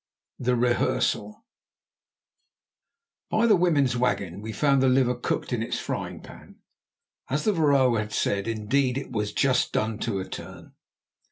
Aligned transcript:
THE 0.39 0.55
REHEARSAL 0.55 1.45
By 3.29 3.45
the 3.45 3.55
women's 3.55 3.95
wagon 3.95 4.41
we 4.41 4.51
found 4.51 4.81
the 4.81 4.89
liver 4.89 5.13
cooked 5.13 5.53
in 5.53 5.61
its 5.61 5.77
frying 5.77 6.23
pan, 6.23 6.55
as 7.29 7.43
the 7.43 7.53
vrouw 7.53 7.93
had 7.99 8.11
said. 8.11 8.47
Indeed, 8.47 8.97
it 8.97 9.11
was 9.11 9.31
just 9.31 9.71
done 9.73 9.99
to 9.99 10.19
a 10.19 10.25
turn. 10.27 10.73